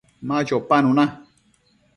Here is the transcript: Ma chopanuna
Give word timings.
Ma 0.27 0.37
chopanuna 0.47 1.05